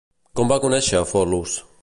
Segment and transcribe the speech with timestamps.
[0.39, 1.59] Com va conèixer a Folos?